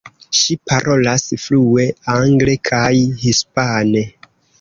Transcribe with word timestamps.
Ŝi 0.35 0.53
parolas 0.69 1.25
flue 1.43 1.85
angle 2.13 2.55
kaj 2.71 2.91
hispane. 3.25 4.03